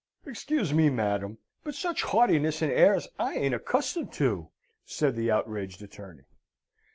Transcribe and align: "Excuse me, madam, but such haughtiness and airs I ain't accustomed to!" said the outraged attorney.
"Excuse 0.25 0.73
me, 0.73 0.89
madam, 0.89 1.37
but 1.63 1.75
such 1.75 2.01
haughtiness 2.01 2.63
and 2.63 2.71
airs 2.71 3.07
I 3.19 3.35
ain't 3.35 3.53
accustomed 3.53 4.11
to!" 4.13 4.49
said 4.83 5.15
the 5.15 5.29
outraged 5.29 5.83
attorney. 5.83 6.23